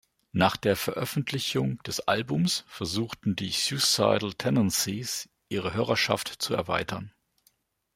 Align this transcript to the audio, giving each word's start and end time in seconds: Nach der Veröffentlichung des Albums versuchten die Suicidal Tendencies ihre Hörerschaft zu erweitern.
Nach 0.31 0.57
der 0.57 0.75
Veröffentlichung 0.75 1.77
des 1.83 1.99
Albums 2.07 2.63
versuchten 2.67 3.35
die 3.35 3.51
Suicidal 3.51 4.33
Tendencies 4.33 5.29
ihre 5.47 5.75
Hörerschaft 5.75 6.29
zu 6.41 6.55
erweitern. 6.55 7.13